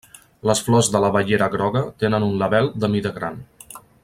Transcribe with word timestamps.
Les 0.49 0.61
flors 0.69 0.89
de 0.95 1.01
l'abellera 1.03 1.49
groga 1.57 1.85
tenen 2.05 2.27
un 2.31 2.35
label 2.45 2.75
de 2.85 2.91
mida 2.97 3.17
gran. 3.21 3.43